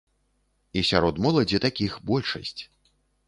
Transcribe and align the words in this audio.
І 0.79 0.81
сярод 0.91 1.15
моладзі 1.27 1.61
такіх 1.67 1.99
большасць. 2.13 2.61